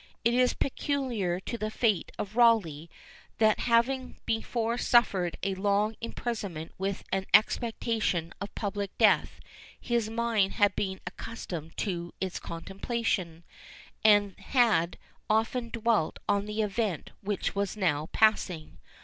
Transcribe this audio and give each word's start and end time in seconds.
It 0.25 0.33
is 0.33 0.55
peculiar 0.55 1.41
in 1.45 1.59
the 1.59 1.69
fate 1.69 2.11
of 2.17 2.35
Rawleigh, 2.35 2.87
that 3.37 3.59
having 3.69 4.17
before 4.25 4.75
suffered 4.79 5.37
a 5.43 5.53
long 5.53 5.95
imprisonment 6.01 6.71
with 6.79 7.03
an 7.11 7.27
expectation 7.35 8.33
of 8.41 8.49
a 8.49 8.59
public 8.59 8.97
death, 8.97 9.39
his 9.79 10.09
mind 10.09 10.53
had 10.53 10.75
been 10.75 11.01
accustomed 11.05 11.77
to 11.77 12.15
its 12.19 12.39
contemplation, 12.39 13.43
and 14.03 14.33
had 14.39 14.97
often 15.29 15.69
dwelt 15.69 16.17
on 16.27 16.47
the 16.47 16.63
event 16.63 17.11
which 17.21 17.53
was 17.53 17.77
now 17.77 18.07
passing. 18.11 18.79